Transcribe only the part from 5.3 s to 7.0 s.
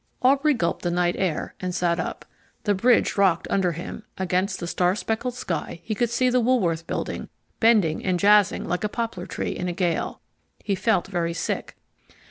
sky he could see the Woolworth